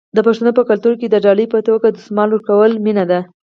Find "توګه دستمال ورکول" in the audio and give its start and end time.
1.67-2.71